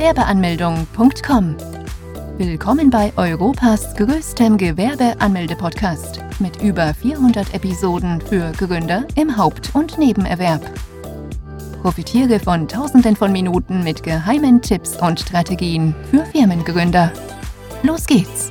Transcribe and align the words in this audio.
Gewerbeanmeldung.com. 0.00 1.56
Willkommen 2.38 2.88
bei 2.88 3.12
Europas 3.18 3.94
größtem 3.96 4.56
Gewerbeanmelde-Podcast 4.56 6.20
mit 6.38 6.62
über 6.62 6.94
400 6.94 7.52
Episoden 7.52 8.18
für 8.22 8.50
Gründer 8.52 9.06
im 9.14 9.36
Haupt- 9.36 9.74
und 9.74 9.98
Nebenerwerb. 9.98 10.62
Profitiere 11.82 12.40
von 12.40 12.66
Tausenden 12.66 13.14
von 13.14 13.30
Minuten 13.30 13.84
mit 13.84 14.02
geheimen 14.02 14.62
Tipps 14.62 14.96
und 14.96 15.20
Strategien 15.20 15.94
für 16.10 16.24
Firmengründer. 16.24 17.12
Los 17.82 18.06
geht's! 18.06 18.50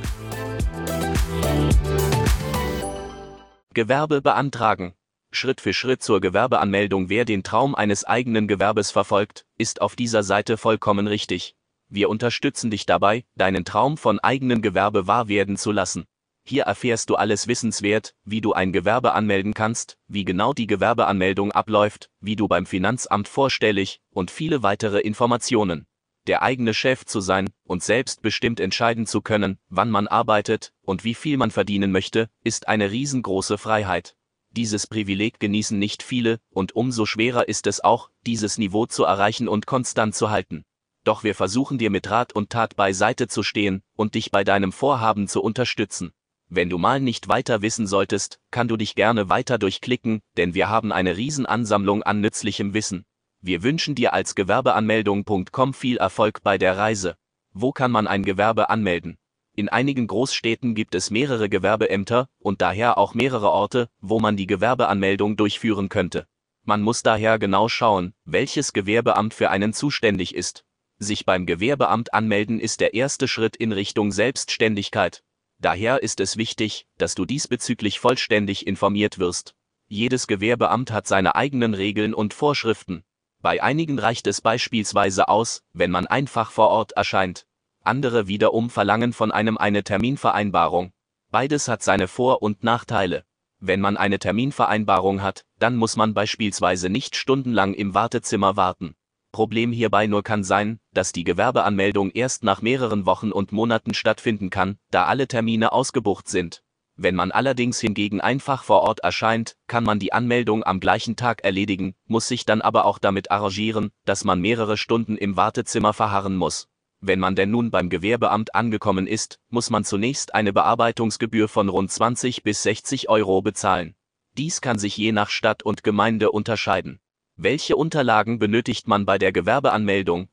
Gewerbe 3.74 4.22
beantragen. 4.22 4.94
Schritt 5.32 5.60
für 5.60 5.72
Schritt 5.72 6.02
zur 6.02 6.20
Gewerbeanmeldung. 6.20 7.08
Wer 7.08 7.24
den 7.24 7.42
Traum 7.42 7.74
eines 7.74 8.04
eigenen 8.04 8.48
Gewerbes 8.48 8.90
verfolgt, 8.90 9.46
ist 9.58 9.80
auf 9.80 9.96
dieser 9.96 10.22
Seite 10.22 10.56
vollkommen 10.56 11.06
richtig. 11.06 11.54
Wir 11.88 12.08
unterstützen 12.08 12.70
dich 12.70 12.86
dabei, 12.86 13.24
deinen 13.36 13.64
Traum 13.64 13.96
von 13.96 14.18
eigenem 14.20 14.62
Gewerbe 14.62 15.06
wahr 15.06 15.28
werden 15.28 15.56
zu 15.56 15.72
lassen. 15.72 16.06
Hier 16.44 16.64
erfährst 16.64 17.10
du 17.10 17.16
alles 17.16 17.46
wissenswert, 17.46 18.14
wie 18.24 18.40
du 18.40 18.52
ein 18.52 18.72
Gewerbe 18.72 19.12
anmelden 19.12 19.54
kannst, 19.54 19.98
wie 20.08 20.24
genau 20.24 20.52
die 20.52 20.66
Gewerbeanmeldung 20.66 21.52
abläuft, 21.52 22.10
wie 22.20 22.36
du 22.36 22.48
beim 22.48 22.66
Finanzamt 22.66 23.28
vorstellig 23.28 24.00
und 24.10 24.30
viele 24.30 24.62
weitere 24.62 25.00
Informationen. 25.00 25.86
Der 26.26 26.42
eigene 26.42 26.74
Chef 26.74 27.04
zu 27.06 27.20
sein 27.20 27.50
und 27.64 27.82
selbstbestimmt 27.82 28.60
entscheiden 28.60 29.06
zu 29.06 29.20
können, 29.20 29.58
wann 29.68 29.90
man 29.90 30.06
arbeitet 30.06 30.72
und 30.82 31.04
wie 31.04 31.14
viel 31.14 31.36
man 31.36 31.50
verdienen 31.50 31.92
möchte, 31.92 32.28
ist 32.44 32.68
eine 32.68 32.90
riesengroße 32.90 33.56
Freiheit. 33.56 34.16
Dieses 34.52 34.88
Privileg 34.88 35.38
genießen 35.38 35.78
nicht 35.78 36.02
viele, 36.02 36.40
und 36.50 36.74
umso 36.74 37.06
schwerer 37.06 37.46
ist 37.48 37.68
es 37.68 37.84
auch, 37.84 38.10
dieses 38.26 38.58
Niveau 38.58 38.86
zu 38.86 39.04
erreichen 39.04 39.46
und 39.46 39.66
konstant 39.66 40.14
zu 40.14 40.30
halten. 40.30 40.64
Doch 41.04 41.22
wir 41.22 41.34
versuchen 41.34 41.78
dir 41.78 41.90
mit 41.90 42.10
Rat 42.10 42.32
und 42.32 42.50
Tat 42.50 42.74
beiseite 42.74 43.28
zu 43.28 43.42
stehen 43.42 43.82
und 43.94 44.16
dich 44.16 44.30
bei 44.30 44.42
deinem 44.42 44.72
Vorhaben 44.72 45.28
zu 45.28 45.40
unterstützen. 45.40 46.12
Wenn 46.48 46.68
du 46.68 46.78
mal 46.78 47.00
nicht 47.00 47.28
weiter 47.28 47.62
wissen 47.62 47.86
solltest, 47.86 48.40
kann 48.50 48.66
du 48.66 48.76
dich 48.76 48.96
gerne 48.96 49.28
weiter 49.28 49.56
durchklicken, 49.56 50.20
denn 50.36 50.52
wir 50.52 50.68
haben 50.68 50.90
eine 50.90 51.16
Riesenansammlung 51.16 52.02
an 52.02 52.20
nützlichem 52.20 52.74
Wissen. 52.74 53.04
Wir 53.40 53.62
wünschen 53.62 53.94
dir 53.94 54.12
als 54.12 54.34
Gewerbeanmeldung.com 54.34 55.74
viel 55.74 55.96
Erfolg 55.96 56.42
bei 56.42 56.58
der 56.58 56.76
Reise. 56.76 57.14
Wo 57.52 57.70
kann 57.70 57.92
man 57.92 58.08
ein 58.08 58.24
Gewerbe 58.24 58.68
anmelden? 58.68 59.16
In 59.56 59.68
einigen 59.68 60.06
Großstädten 60.06 60.74
gibt 60.74 60.94
es 60.94 61.10
mehrere 61.10 61.48
Gewerbeämter 61.48 62.28
und 62.38 62.62
daher 62.62 62.98
auch 62.98 63.14
mehrere 63.14 63.50
Orte, 63.50 63.88
wo 64.00 64.20
man 64.20 64.36
die 64.36 64.46
Gewerbeanmeldung 64.46 65.36
durchführen 65.36 65.88
könnte. 65.88 66.26
Man 66.64 66.82
muss 66.82 67.02
daher 67.02 67.38
genau 67.38 67.68
schauen, 67.68 68.14
welches 68.24 68.72
Gewerbeamt 68.72 69.34
für 69.34 69.50
einen 69.50 69.72
zuständig 69.72 70.34
ist. 70.34 70.64
Sich 70.98 71.24
beim 71.24 71.46
Gewerbeamt 71.46 72.14
anmelden 72.14 72.60
ist 72.60 72.80
der 72.80 72.94
erste 72.94 73.26
Schritt 73.26 73.56
in 73.56 73.72
Richtung 73.72 74.12
Selbstständigkeit. 74.12 75.24
Daher 75.58 76.02
ist 76.02 76.20
es 76.20 76.36
wichtig, 76.36 76.86
dass 76.96 77.14
du 77.14 77.24
diesbezüglich 77.24 77.98
vollständig 77.98 78.66
informiert 78.66 79.18
wirst. 79.18 79.54
Jedes 79.88 80.26
Gewerbeamt 80.26 80.92
hat 80.92 81.06
seine 81.06 81.34
eigenen 81.34 81.74
Regeln 81.74 82.14
und 82.14 82.34
Vorschriften. 82.34 83.02
Bei 83.42 83.62
einigen 83.62 83.98
reicht 83.98 84.26
es 84.26 84.40
beispielsweise 84.40 85.28
aus, 85.28 85.62
wenn 85.72 85.90
man 85.90 86.06
einfach 86.06 86.50
vor 86.50 86.68
Ort 86.68 86.92
erscheint. 86.92 87.46
Andere 87.82 88.28
wiederum 88.28 88.70
verlangen 88.70 89.12
von 89.12 89.32
einem 89.32 89.56
eine 89.56 89.82
Terminvereinbarung. 89.82 90.92
Beides 91.30 91.68
hat 91.68 91.82
seine 91.82 92.08
Vor- 92.08 92.42
und 92.42 92.62
Nachteile. 92.62 93.24
Wenn 93.58 93.80
man 93.80 93.96
eine 93.96 94.18
Terminvereinbarung 94.18 95.22
hat, 95.22 95.44
dann 95.58 95.76
muss 95.76 95.96
man 95.96 96.14
beispielsweise 96.14 96.90
nicht 96.90 97.16
stundenlang 97.16 97.74
im 97.74 97.94
Wartezimmer 97.94 98.56
warten. 98.56 98.94
Problem 99.32 99.70
hierbei 99.70 100.06
nur 100.06 100.22
kann 100.22 100.42
sein, 100.42 100.80
dass 100.92 101.12
die 101.12 101.24
Gewerbeanmeldung 101.24 102.10
erst 102.10 102.42
nach 102.42 102.62
mehreren 102.62 103.06
Wochen 103.06 103.32
und 103.32 103.52
Monaten 103.52 103.94
stattfinden 103.94 104.50
kann, 104.50 104.78
da 104.90 105.04
alle 105.04 105.28
Termine 105.28 105.72
ausgebucht 105.72 106.28
sind. 106.28 106.62
Wenn 106.96 107.14
man 107.14 107.30
allerdings 107.32 107.80
hingegen 107.80 108.20
einfach 108.20 108.64
vor 108.64 108.82
Ort 108.82 109.00
erscheint, 109.00 109.56
kann 109.68 109.84
man 109.84 109.98
die 109.98 110.12
Anmeldung 110.12 110.64
am 110.64 110.80
gleichen 110.80 111.16
Tag 111.16 111.44
erledigen, 111.44 111.94
muss 112.06 112.28
sich 112.28 112.44
dann 112.44 112.60
aber 112.60 112.84
auch 112.84 112.98
damit 112.98 113.30
arrangieren, 113.30 113.90
dass 114.04 114.24
man 114.24 114.40
mehrere 114.40 114.76
Stunden 114.76 115.16
im 115.16 115.36
Wartezimmer 115.36 115.94
verharren 115.94 116.36
muss. 116.36 116.68
Wenn 117.02 117.18
man 117.18 117.34
denn 117.34 117.50
nun 117.50 117.70
beim 117.70 117.88
Gewerbeamt 117.88 118.54
angekommen 118.54 119.06
ist, 119.06 119.38
muss 119.48 119.70
man 119.70 119.84
zunächst 119.84 120.34
eine 120.34 120.52
Bearbeitungsgebühr 120.52 121.48
von 121.48 121.70
rund 121.70 121.90
20 121.90 122.42
bis 122.42 122.62
60 122.62 123.08
Euro 123.08 123.40
bezahlen. 123.40 123.94
Dies 124.36 124.60
kann 124.60 124.78
sich 124.78 124.98
je 124.98 125.12
nach 125.12 125.30
Stadt 125.30 125.62
und 125.62 125.82
Gemeinde 125.82 126.30
unterscheiden. 126.30 127.00
Welche 127.36 127.74
Unterlagen 127.76 128.38
benötigt 128.38 128.86
man 128.86 129.06
bei 129.06 129.16
der 129.16 129.32
Gewerbeanmeldung? 129.32 130.28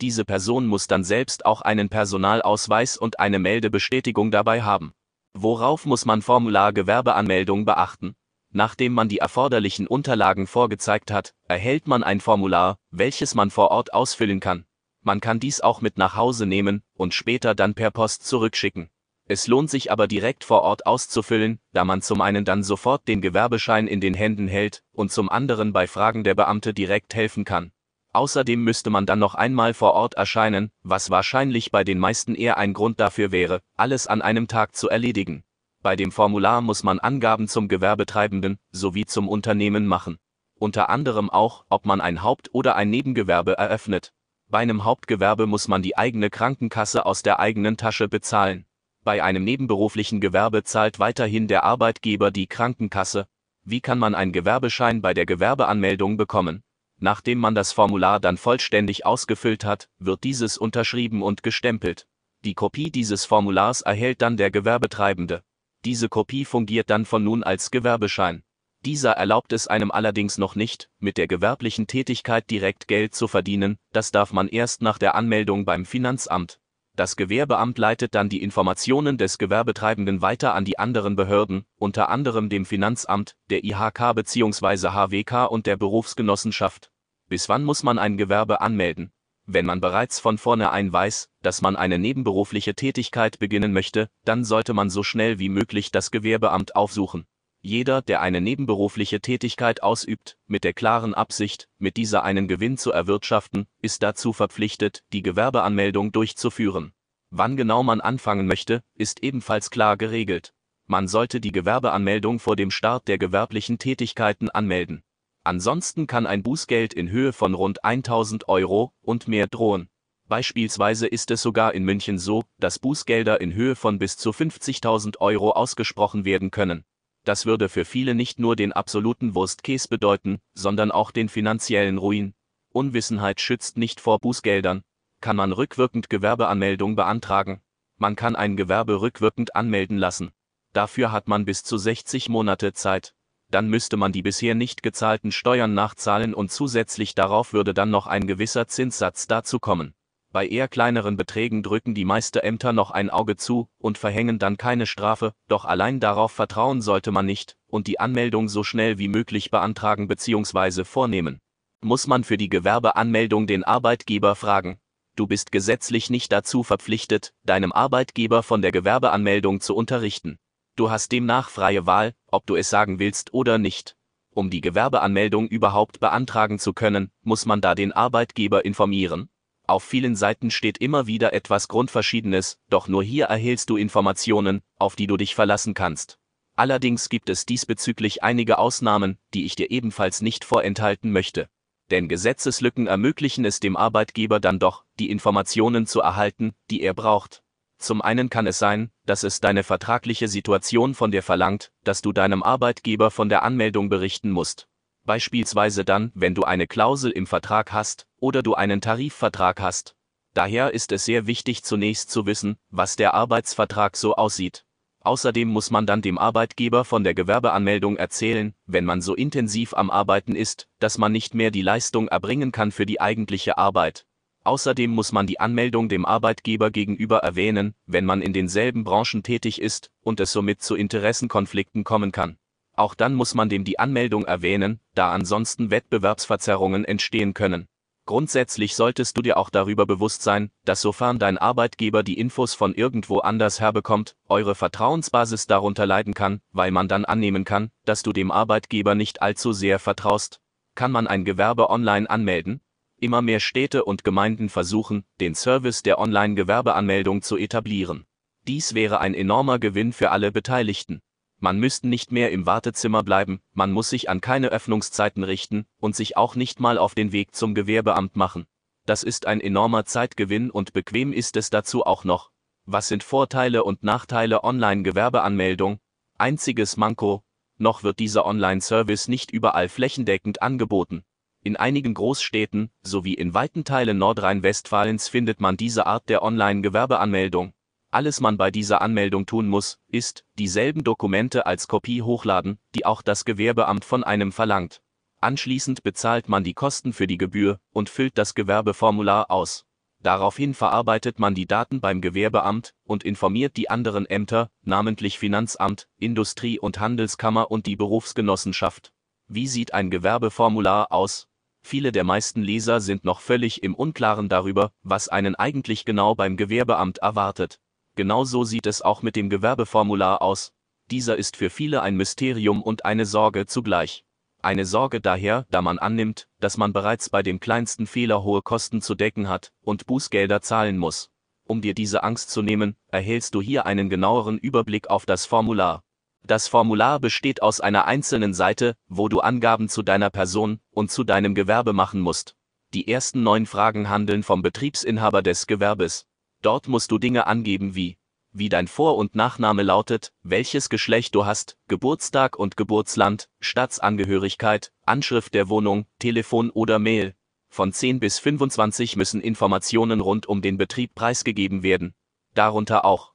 Diese 0.00 0.24
Person 0.24 0.66
muss 0.66 0.86
dann 0.86 1.04
selbst 1.04 1.46
auch 1.46 1.62
einen 1.62 1.88
Personalausweis 1.88 2.98
und 2.98 3.18
eine 3.18 3.38
Meldebestätigung 3.38 4.30
dabei 4.30 4.62
haben. 4.62 4.92
Worauf 5.32 5.86
muss 5.86 6.04
man 6.04 6.20
Formular 6.20 6.72
Gewerbeanmeldung 6.72 7.64
beachten? 7.64 8.14
Nachdem 8.50 8.92
man 8.92 9.08
die 9.08 9.18
erforderlichen 9.18 9.86
Unterlagen 9.86 10.46
vorgezeigt 10.46 11.10
hat, 11.10 11.34
erhält 11.48 11.86
man 11.86 12.04
ein 12.04 12.20
Formular, 12.20 12.78
welches 12.90 13.34
man 13.34 13.50
vor 13.50 13.70
Ort 13.70 13.92
ausfüllen 13.92 14.40
kann. 14.40 14.66
Man 15.02 15.20
kann 15.20 15.40
dies 15.40 15.60
auch 15.60 15.80
mit 15.80 15.98
nach 15.98 16.16
Hause 16.16 16.46
nehmen 16.46 16.82
und 16.94 17.14
später 17.14 17.54
dann 17.54 17.74
per 17.74 17.90
Post 17.90 18.26
zurückschicken. 18.26 18.90
Es 19.28 19.46
lohnt 19.46 19.70
sich 19.70 19.90
aber 19.90 20.06
direkt 20.06 20.44
vor 20.44 20.62
Ort 20.62 20.86
auszufüllen, 20.86 21.58
da 21.72 21.84
man 21.84 22.00
zum 22.00 22.20
einen 22.20 22.44
dann 22.44 22.62
sofort 22.62 23.08
den 23.08 23.20
Gewerbeschein 23.20 23.88
in 23.88 24.00
den 24.00 24.14
Händen 24.14 24.46
hält 24.46 24.82
und 24.92 25.10
zum 25.10 25.28
anderen 25.28 25.72
bei 25.72 25.86
Fragen 25.86 26.22
der 26.22 26.34
Beamte 26.34 26.72
direkt 26.72 27.14
helfen 27.14 27.44
kann. 27.44 27.72
Außerdem 28.16 28.64
müsste 28.64 28.88
man 28.88 29.04
dann 29.04 29.18
noch 29.18 29.34
einmal 29.34 29.74
vor 29.74 29.92
Ort 29.92 30.14
erscheinen, 30.14 30.70
was 30.82 31.10
wahrscheinlich 31.10 31.70
bei 31.70 31.84
den 31.84 31.98
meisten 31.98 32.34
eher 32.34 32.56
ein 32.56 32.72
Grund 32.72 32.98
dafür 32.98 33.30
wäre, 33.30 33.60
alles 33.76 34.06
an 34.06 34.22
einem 34.22 34.48
Tag 34.48 34.74
zu 34.74 34.88
erledigen. 34.88 35.44
Bei 35.82 35.96
dem 35.96 36.10
Formular 36.10 36.62
muss 36.62 36.82
man 36.82 36.98
Angaben 36.98 37.46
zum 37.46 37.68
Gewerbetreibenden 37.68 38.58
sowie 38.70 39.04
zum 39.04 39.28
Unternehmen 39.28 39.86
machen. 39.86 40.16
Unter 40.58 40.88
anderem 40.88 41.28
auch, 41.28 41.66
ob 41.68 41.84
man 41.84 42.00
ein 42.00 42.22
Haupt- 42.22 42.48
oder 42.54 42.74
ein 42.74 42.88
Nebengewerbe 42.88 43.58
eröffnet. 43.58 44.14
Bei 44.48 44.60
einem 44.60 44.84
Hauptgewerbe 44.84 45.46
muss 45.46 45.68
man 45.68 45.82
die 45.82 45.98
eigene 45.98 46.30
Krankenkasse 46.30 47.04
aus 47.04 47.22
der 47.22 47.38
eigenen 47.38 47.76
Tasche 47.76 48.08
bezahlen. 48.08 48.64
Bei 49.04 49.22
einem 49.22 49.44
nebenberuflichen 49.44 50.22
Gewerbe 50.22 50.64
zahlt 50.64 50.98
weiterhin 50.98 51.48
der 51.48 51.64
Arbeitgeber 51.64 52.30
die 52.30 52.46
Krankenkasse. 52.46 53.26
Wie 53.62 53.82
kann 53.82 53.98
man 53.98 54.14
einen 54.14 54.32
Gewerbeschein 54.32 55.02
bei 55.02 55.12
der 55.12 55.26
Gewerbeanmeldung 55.26 56.16
bekommen? 56.16 56.62
Nachdem 56.98 57.38
man 57.38 57.54
das 57.54 57.72
Formular 57.72 58.20
dann 58.20 58.36
vollständig 58.36 59.04
ausgefüllt 59.04 59.64
hat, 59.64 59.88
wird 59.98 60.24
dieses 60.24 60.56
unterschrieben 60.56 61.22
und 61.22 61.42
gestempelt. 61.42 62.06
Die 62.44 62.54
Kopie 62.54 62.90
dieses 62.90 63.24
Formulars 63.24 63.82
erhält 63.82 64.22
dann 64.22 64.36
der 64.36 64.50
Gewerbetreibende. 64.50 65.42
Diese 65.84 66.08
Kopie 66.08 66.44
fungiert 66.44 66.90
dann 66.90 67.04
von 67.04 67.22
nun 67.22 67.42
als 67.42 67.70
Gewerbeschein. 67.70 68.42
Dieser 68.84 69.12
erlaubt 69.12 69.52
es 69.52 69.66
einem 69.66 69.90
allerdings 69.90 70.38
noch 70.38 70.54
nicht, 70.54 70.88
mit 70.98 71.18
der 71.18 71.26
gewerblichen 71.26 71.86
Tätigkeit 71.86 72.48
direkt 72.50 72.88
Geld 72.88 73.14
zu 73.14 73.26
verdienen, 73.26 73.78
das 73.92 74.12
darf 74.12 74.32
man 74.32 74.48
erst 74.48 74.80
nach 74.80 74.98
der 74.98 75.14
Anmeldung 75.14 75.64
beim 75.64 75.84
Finanzamt. 75.84 76.60
Das 76.96 77.16
Gewerbeamt 77.16 77.76
leitet 77.76 78.14
dann 78.14 78.30
die 78.30 78.42
Informationen 78.42 79.18
des 79.18 79.36
Gewerbetreibenden 79.36 80.22
weiter 80.22 80.54
an 80.54 80.64
die 80.64 80.78
anderen 80.78 81.14
Behörden, 81.14 81.66
unter 81.76 82.08
anderem 82.08 82.48
dem 82.48 82.64
Finanzamt, 82.64 83.36
der 83.50 83.64
IHK 83.64 84.14
bzw. 84.14 84.88
HWK 84.88 85.44
und 85.44 85.66
der 85.66 85.76
Berufsgenossenschaft. 85.76 86.90
Bis 87.28 87.50
wann 87.50 87.64
muss 87.64 87.82
man 87.82 87.98
ein 87.98 88.16
Gewerbe 88.16 88.62
anmelden? 88.62 89.12
Wenn 89.44 89.66
man 89.66 89.82
bereits 89.82 90.20
von 90.20 90.38
vornherein 90.38 90.90
weiß, 90.90 91.28
dass 91.42 91.60
man 91.60 91.76
eine 91.76 91.98
nebenberufliche 91.98 92.74
Tätigkeit 92.74 93.38
beginnen 93.38 93.74
möchte, 93.74 94.08
dann 94.24 94.42
sollte 94.42 94.72
man 94.72 94.88
so 94.88 95.02
schnell 95.02 95.38
wie 95.38 95.50
möglich 95.50 95.90
das 95.90 96.10
Gewerbeamt 96.10 96.76
aufsuchen. 96.76 97.26
Jeder, 97.68 98.00
der 98.00 98.20
eine 98.20 98.40
nebenberufliche 98.40 99.20
Tätigkeit 99.20 99.82
ausübt, 99.82 100.38
mit 100.46 100.62
der 100.62 100.72
klaren 100.72 101.14
Absicht, 101.14 101.68
mit 101.78 101.96
dieser 101.96 102.22
einen 102.22 102.46
Gewinn 102.46 102.78
zu 102.78 102.92
erwirtschaften, 102.92 103.66
ist 103.82 104.04
dazu 104.04 104.32
verpflichtet, 104.32 105.02
die 105.12 105.20
Gewerbeanmeldung 105.20 106.12
durchzuführen. 106.12 106.92
Wann 107.30 107.56
genau 107.56 107.82
man 107.82 108.00
anfangen 108.00 108.46
möchte, 108.46 108.84
ist 108.94 109.24
ebenfalls 109.24 109.70
klar 109.70 109.96
geregelt. 109.96 110.54
Man 110.86 111.08
sollte 111.08 111.40
die 111.40 111.50
Gewerbeanmeldung 111.50 112.38
vor 112.38 112.54
dem 112.54 112.70
Start 112.70 113.08
der 113.08 113.18
gewerblichen 113.18 113.78
Tätigkeiten 113.78 114.48
anmelden. 114.48 115.02
Ansonsten 115.42 116.06
kann 116.06 116.24
ein 116.24 116.44
Bußgeld 116.44 116.94
in 116.94 117.10
Höhe 117.10 117.32
von 117.32 117.52
rund 117.52 117.84
1000 117.84 118.48
Euro 118.48 118.92
und 119.02 119.26
mehr 119.26 119.48
drohen. 119.48 119.88
Beispielsweise 120.28 121.08
ist 121.08 121.32
es 121.32 121.42
sogar 121.42 121.74
in 121.74 121.82
München 121.82 122.20
so, 122.20 122.44
dass 122.60 122.78
Bußgelder 122.78 123.40
in 123.40 123.54
Höhe 123.54 123.74
von 123.74 123.98
bis 123.98 124.16
zu 124.16 124.30
50.000 124.30 125.18
Euro 125.18 125.50
ausgesprochen 125.50 126.24
werden 126.24 126.52
können. 126.52 126.84
Das 127.26 127.44
würde 127.44 127.68
für 127.68 127.84
viele 127.84 128.14
nicht 128.14 128.38
nur 128.38 128.54
den 128.54 128.72
absoluten 128.72 129.34
Wurstkäse 129.34 129.88
bedeuten, 129.88 130.38
sondern 130.54 130.92
auch 130.92 131.10
den 131.10 131.28
finanziellen 131.28 131.98
Ruin. 131.98 132.34
Unwissenheit 132.72 133.40
schützt 133.40 133.76
nicht 133.76 133.98
vor 133.98 134.20
Bußgeldern. 134.20 134.84
Kann 135.20 135.34
man 135.34 135.50
rückwirkend 135.50 136.08
Gewerbeanmeldung 136.08 136.94
beantragen? 136.94 137.62
Man 137.98 138.14
kann 138.14 138.36
ein 138.36 138.56
Gewerbe 138.56 139.00
rückwirkend 139.00 139.56
anmelden 139.56 139.98
lassen. 139.98 140.30
Dafür 140.72 141.10
hat 141.10 141.26
man 141.26 141.44
bis 141.44 141.64
zu 141.64 141.78
60 141.78 142.28
Monate 142.28 142.72
Zeit. 142.74 143.12
Dann 143.50 143.68
müsste 143.68 143.96
man 143.96 144.12
die 144.12 144.22
bisher 144.22 144.54
nicht 144.54 144.84
gezahlten 144.84 145.32
Steuern 145.32 145.74
nachzahlen 145.74 146.32
und 146.32 146.52
zusätzlich 146.52 147.16
darauf 147.16 147.52
würde 147.52 147.74
dann 147.74 147.90
noch 147.90 148.06
ein 148.06 148.28
gewisser 148.28 148.68
Zinssatz 148.68 149.26
dazu 149.26 149.58
kommen. 149.58 149.94
Bei 150.36 150.46
eher 150.46 150.68
kleineren 150.68 151.16
Beträgen 151.16 151.62
drücken 151.62 151.94
die 151.94 152.04
meisten 152.04 152.40
Ämter 152.40 152.74
noch 152.74 152.90
ein 152.90 153.08
Auge 153.08 153.36
zu 153.36 153.70
und 153.78 153.96
verhängen 153.96 154.38
dann 154.38 154.58
keine 154.58 154.84
Strafe, 154.84 155.32
doch 155.48 155.64
allein 155.64 155.98
darauf 155.98 156.30
vertrauen 156.30 156.82
sollte 156.82 157.10
man 157.10 157.24
nicht 157.24 157.56
und 157.68 157.86
die 157.86 157.98
Anmeldung 157.98 158.50
so 158.50 158.62
schnell 158.62 158.98
wie 158.98 159.08
möglich 159.08 159.50
beantragen 159.50 160.08
bzw. 160.08 160.84
vornehmen. 160.84 161.40
Muss 161.80 162.06
man 162.06 162.22
für 162.22 162.36
die 162.36 162.50
Gewerbeanmeldung 162.50 163.46
den 163.46 163.64
Arbeitgeber 163.64 164.34
fragen? 164.34 164.78
Du 165.14 165.26
bist 165.26 165.52
gesetzlich 165.52 166.10
nicht 166.10 166.30
dazu 166.32 166.62
verpflichtet, 166.62 167.32
deinem 167.42 167.72
Arbeitgeber 167.72 168.42
von 168.42 168.60
der 168.60 168.72
Gewerbeanmeldung 168.72 169.62
zu 169.62 169.74
unterrichten. 169.74 170.36
Du 170.76 170.90
hast 170.90 171.12
demnach 171.12 171.48
freie 171.48 171.86
Wahl, 171.86 172.12
ob 172.30 172.44
du 172.44 172.56
es 172.56 172.68
sagen 172.68 172.98
willst 172.98 173.32
oder 173.32 173.56
nicht. 173.56 173.96
Um 174.34 174.50
die 174.50 174.60
Gewerbeanmeldung 174.60 175.48
überhaupt 175.48 175.98
beantragen 175.98 176.58
zu 176.58 176.74
können, 176.74 177.10
muss 177.22 177.46
man 177.46 177.62
da 177.62 177.74
den 177.74 177.92
Arbeitgeber 177.92 178.66
informieren. 178.66 179.30
Auf 179.68 179.82
vielen 179.82 180.14
Seiten 180.14 180.52
steht 180.52 180.78
immer 180.78 181.08
wieder 181.08 181.32
etwas 181.32 181.66
Grundverschiedenes, 181.66 182.60
doch 182.70 182.86
nur 182.86 183.02
hier 183.02 183.26
erhältst 183.26 183.68
du 183.68 183.76
Informationen, 183.76 184.62
auf 184.78 184.94
die 184.94 185.08
du 185.08 185.16
dich 185.16 185.34
verlassen 185.34 185.74
kannst. 185.74 186.20
Allerdings 186.54 187.08
gibt 187.08 187.28
es 187.28 187.46
diesbezüglich 187.46 188.22
einige 188.22 188.58
Ausnahmen, 188.58 189.18
die 189.34 189.44
ich 189.44 189.56
dir 189.56 189.72
ebenfalls 189.72 190.22
nicht 190.22 190.44
vorenthalten 190.44 191.10
möchte. 191.10 191.48
Denn 191.90 192.08
Gesetzeslücken 192.08 192.86
ermöglichen 192.86 193.44
es 193.44 193.58
dem 193.58 193.76
Arbeitgeber 193.76 194.38
dann 194.38 194.60
doch, 194.60 194.84
die 195.00 195.10
Informationen 195.10 195.86
zu 195.86 196.00
erhalten, 196.00 196.54
die 196.70 196.82
er 196.82 196.94
braucht. 196.94 197.42
Zum 197.78 198.00
einen 198.00 198.30
kann 198.30 198.46
es 198.46 198.60
sein, 198.60 198.90
dass 199.04 199.24
es 199.24 199.40
deine 199.40 199.64
vertragliche 199.64 200.28
Situation 200.28 200.94
von 200.94 201.10
dir 201.10 201.22
verlangt, 201.22 201.72
dass 201.82 202.02
du 202.02 202.12
deinem 202.12 202.42
Arbeitgeber 202.42 203.10
von 203.10 203.28
der 203.28 203.42
Anmeldung 203.42 203.88
berichten 203.88 204.30
musst 204.30 204.68
beispielsweise 205.06 205.84
dann, 205.84 206.12
wenn 206.14 206.34
du 206.34 206.42
eine 206.42 206.66
Klausel 206.66 207.10
im 207.10 207.26
Vertrag 207.26 207.72
hast 207.72 208.06
oder 208.18 208.42
du 208.42 208.54
einen 208.54 208.80
Tarifvertrag 208.80 209.60
hast. 209.60 209.94
Daher 210.34 210.74
ist 210.74 210.92
es 210.92 211.06
sehr 211.06 211.26
wichtig 211.26 211.62
zunächst 211.62 212.10
zu 212.10 212.26
wissen, 212.26 212.58
was 212.68 212.96
der 212.96 213.14
Arbeitsvertrag 213.14 213.96
so 213.96 214.16
aussieht. 214.16 214.66
Außerdem 215.00 215.48
muss 215.48 215.70
man 215.70 215.86
dann 215.86 216.02
dem 216.02 216.18
Arbeitgeber 216.18 216.84
von 216.84 217.04
der 217.04 217.14
Gewerbeanmeldung 217.14 217.96
erzählen, 217.96 218.54
wenn 218.66 218.84
man 218.84 219.00
so 219.00 219.14
intensiv 219.14 219.72
am 219.72 219.88
Arbeiten 219.88 220.34
ist, 220.34 220.68
dass 220.80 220.98
man 220.98 221.12
nicht 221.12 221.32
mehr 221.32 221.52
die 221.52 221.62
Leistung 221.62 222.08
erbringen 222.08 222.50
kann 222.50 222.72
für 222.72 222.86
die 222.86 223.00
eigentliche 223.00 223.56
Arbeit. 223.56 224.04
Außerdem 224.42 224.90
muss 224.90 225.12
man 225.12 225.26
die 225.26 225.40
Anmeldung 225.40 225.88
dem 225.88 226.04
Arbeitgeber 226.04 226.70
gegenüber 226.70 227.18
erwähnen, 227.18 227.74
wenn 227.86 228.04
man 228.04 228.20
in 228.20 228.32
denselben 228.32 228.84
Branchen 228.84 229.22
tätig 229.22 229.60
ist 229.60 229.90
und 230.02 230.20
es 230.20 230.32
somit 230.32 230.60
zu 230.60 230.74
Interessenkonflikten 230.74 231.84
kommen 231.84 232.12
kann. 232.12 232.36
Auch 232.76 232.94
dann 232.94 233.14
muss 233.14 233.34
man 233.34 233.48
dem 233.48 233.64
die 233.64 233.78
Anmeldung 233.78 234.26
erwähnen, 234.26 234.80
da 234.94 235.10
ansonsten 235.10 235.70
Wettbewerbsverzerrungen 235.70 236.84
entstehen 236.84 237.32
können. 237.32 237.66
Grundsätzlich 238.04 238.76
solltest 238.76 239.16
du 239.16 239.22
dir 239.22 239.36
auch 239.36 239.50
darüber 239.50 239.84
bewusst 239.84 240.22
sein, 240.22 240.50
dass 240.64 240.80
sofern 240.80 241.18
dein 241.18 241.38
Arbeitgeber 241.38 242.04
die 242.04 242.18
Infos 242.18 242.54
von 242.54 242.72
irgendwo 242.72 243.18
anders 243.18 243.60
herbekommt, 243.60 244.14
eure 244.28 244.54
Vertrauensbasis 244.54 245.48
darunter 245.48 245.86
leiden 245.86 246.14
kann, 246.14 246.40
weil 246.52 246.70
man 246.70 246.86
dann 246.86 247.04
annehmen 247.04 247.44
kann, 247.44 247.70
dass 247.84 248.04
du 248.04 248.12
dem 248.12 248.30
Arbeitgeber 248.30 248.94
nicht 248.94 249.22
allzu 249.22 249.52
sehr 249.52 249.80
vertraust. 249.80 250.40
Kann 250.76 250.92
man 250.92 251.08
ein 251.08 251.24
Gewerbe 251.24 251.68
online 251.68 252.08
anmelden? 252.08 252.60
Immer 252.98 253.22
mehr 253.22 253.40
Städte 253.40 253.84
und 253.84 254.04
Gemeinden 254.04 254.50
versuchen, 254.50 255.04
den 255.18 255.34
Service 255.34 255.82
der 255.82 255.98
Online-Gewerbeanmeldung 255.98 257.22
zu 257.22 257.36
etablieren. 257.36 258.06
Dies 258.46 258.74
wäre 258.74 259.00
ein 259.00 259.14
enormer 259.14 259.58
Gewinn 259.58 259.92
für 259.92 260.12
alle 260.12 260.30
Beteiligten. 260.30 261.00
Man 261.38 261.58
müsste 261.58 261.88
nicht 261.88 262.12
mehr 262.12 262.30
im 262.30 262.46
Wartezimmer 262.46 263.02
bleiben, 263.02 263.40
man 263.52 263.70
muss 263.70 263.90
sich 263.90 264.08
an 264.08 264.20
keine 264.20 264.48
Öffnungszeiten 264.48 265.22
richten 265.22 265.66
und 265.78 265.94
sich 265.94 266.16
auch 266.16 266.34
nicht 266.34 266.60
mal 266.60 266.78
auf 266.78 266.94
den 266.94 267.12
Weg 267.12 267.34
zum 267.34 267.54
Gewerbeamt 267.54 268.16
machen. 268.16 268.46
Das 268.86 269.02
ist 269.02 269.26
ein 269.26 269.40
enormer 269.40 269.84
Zeitgewinn 269.84 270.50
und 270.50 270.72
bequem 270.72 271.12
ist 271.12 271.36
es 271.36 271.50
dazu 271.50 271.84
auch 271.84 272.04
noch. 272.04 272.30
Was 272.64 272.88
sind 272.88 273.02
Vorteile 273.02 273.64
und 273.64 273.82
Nachteile 273.82 274.44
Online-Gewerbeanmeldung? 274.44 275.78
Einziges 276.18 276.76
Manko, 276.76 277.22
noch 277.58 277.82
wird 277.82 277.98
dieser 277.98 278.26
Online-Service 278.26 279.08
nicht 279.08 279.30
überall 279.30 279.68
flächendeckend 279.68 280.42
angeboten. 280.42 281.04
In 281.42 281.56
einigen 281.56 281.94
Großstädten 281.94 282.70
sowie 282.82 283.14
in 283.14 283.32
weiten 283.32 283.64
Teilen 283.64 283.98
Nordrhein-Westfalens 283.98 285.08
findet 285.08 285.40
man 285.40 285.56
diese 285.56 285.86
Art 285.86 286.08
der 286.08 286.22
Online-Gewerbeanmeldung. 286.22 287.52
Alles 287.90 288.20
man 288.20 288.36
bei 288.36 288.50
dieser 288.50 288.82
Anmeldung 288.82 289.26
tun 289.26 289.48
muss, 289.48 289.78
ist, 289.88 290.24
dieselben 290.38 290.84
Dokumente 290.84 291.46
als 291.46 291.68
Kopie 291.68 292.02
hochladen, 292.02 292.58
die 292.74 292.84
auch 292.84 293.02
das 293.02 293.24
Gewerbeamt 293.24 293.84
von 293.84 294.04
einem 294.04 294.32
verlangt. 294.32 294.82
Anschließend 295.20 295.82
bezahlt 295.82 296.28
man 296.28 296.44
die 296.44 296.54
Kosten 296.54 296.92
für 296.92 297.06
die 297.06 297.18
Gebühr 297.18 297.58
und 297.72 297.88
füllt 297.88 298.18
das 298.18 298.34
Gewerbeformular 298.34 299.30
aus. 299.30 299.64
Daraufhin 300.02 300.54
verarbeitet 300.54 301.18
man 301.18 301.34
die 301.34 301.46
Daten 301.46 301.80
beim 301.80 302.00
Gewerbeamt 302.00 302.74
und 302.84 303.02
informiert 303.02 303.56
die 303.56 303.70
anderen 303.70 304.06
Ämter, 304.06 304.50
namentlich 304.62 305.18
Finanzamt, 305.18 305.88
Industrie- 305.98 306.60
und 306.60 306.78
Handelskammer 306.78 307.50
und 307.50 307.66
die 307.66 307.76
Berufsgenossenschaft. 307.76 308.92
Wie 309.26 309.48
sieht 309.48 309.74
ein 309.74 309.90
Gewerbeformular 309.90 310.92
aus? 310.92 311.28
Viele 311.62 311.90
der 311.90 312.04
meisten 312.04 312.42
Leser 312.42 312.80
sind 312.80 313.04
noch 313.04 313.20
völlig 313.20 313.64
im 313.64 313.74
Unklaren 313.74 314.28
darüber, 314.28 314.70
was 314.82 315.08
einen 315.08 315.34
eigentlich 315.34 315.84
genau 315.84 316.14
beim 316.14 316.36
Gewerbeamt 316.36 316.98
erwartet. 316.98 317.58
Genauso 317.96 318.44
sieht 318.44 318.66
es 318.66 318.82
auch 318.82 319.02
mit 319.02 319.16
dem 319.16 319.30
Gewerbeformular 319.30 320.20
aus. 320.20 320.52
Dieser 320.90 321.16
ist 321.16 321.36
für 321.36 321.48
viele 321.50 321.80
ein 321.80 321.96
Mysterium 321.96 322.62
und 322.62 322.84
eine 322.84 323.06
Sorge 323.06 323.46
zugleich. 323.46 324.04
Eine 324.42 324.66
Sorge 324.66 325.00
daher, 325.00 325.46
da 325.50 325.62
man 325.62 325.78
annimmt, 325.78 326.28
dass 326.38 326.58
man 326.58 326.74
bereits 326.74 327.08
bei 327.08 327.22
dem 327.22 327.40
kleinsten 327.40 327.86
Fehler 327.86 328.22
hohe 328.22 328.42
Kosten 328.42 328.82
zu 328.82 328.94
decken 328.94 329.28
hat 329.28 329.50
und 329.62 329.86
Bußgelder 329.86 330.42
zahlen 330.42 330.76
muss. 330.76 331.10
Um 331.44 331.62
dir 331.62 331.74
diese 331.74 332.02
Angst 332.02 332.30
zu 332.30 332.42
nehmen, 332.42 332.76
erhältst 332.88 333.34
du 333.34 333.40
hier 333.40 333.64
einen 333.64 333.88
genaueren 333.88 334.36
Überblick 334.36 334.90
auf 334.90 335.06
das 335.06 335.24
Formular. 335.24 335.82
Das 336.22 336.48
Formular 336.48 337.00
besteht 337.00 337.40
aus 337.40 337.60
einer 337.60 337.86
einzelnen 337.86 338.34
Seite, 338.34 338.76
wo 338.88 339.08
du 339.08 339.20
Angaben 339.20 339.68
zu 339.68 339.82
deiner 339.82 340.10
Person 340.10 340.60
und 340.70 340.90
zu 340.90 341.02
deinem 341.02 341.34
Gewerbe 341.34 341.72
machen 341.72 342.00
musst. 342.00 342.36
Die 342.74 342.88
ersten 342.88 343.22
neun 343.22 343.46
Fragen 343.46 343.88
handeln 343.88 344.22
vom 344.22 344.42
Betriebsinhaber 344.42 345.22
des 345.22 345.46
Gewerbes. 345.46 346.06
Dort 346.42 346.68
musst 346.68 346.90
du 346.90 346.98
Dinge 346.98 347.26
angeben 347.26 347.74
wie, 347.74 347.98
wie 348.32 348.48
dein 348.48 348.68
Vor- 348.68 348.96
und 348.96 349.14
Nachname 349.14 349.62
lautet, 349.62 350.12
welches 350.22 350.68
Geschlecht 350.68 351.14
du 351.14 351.24
hast, 351.24 351.56
Geburtstag 351.68 352.38
und 352.38 352.56
Geburtsland, 352.56 353.28
Staatsangehörigkeit, 353.40 354.72
Anschrift 354.84 355.34
der 355.34 355.48
Wohnung, 355.48 355.86
Telefon 355.98 356.50
oder 356.50 356.78
Mail. 356.78 357.14
Von 357.48 357.72
10 357.72 358.00
bis 358.00 358.18
25 358.18 358.96
müssen 358.96 359.20
Informationen 359.20 360.00
rund 360.00 360.26
um 360.26 360.42
den 360.42 360.58
Betrieb 360.58 360.94
preisgegeben 360.94 361.62
werden. 361.62 361.94
Darunter 362.34 362.84
auch 362.84 363.14